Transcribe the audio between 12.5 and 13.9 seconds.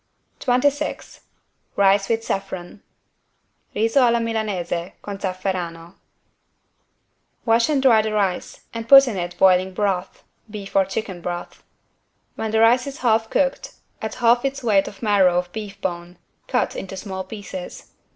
rice is half cooked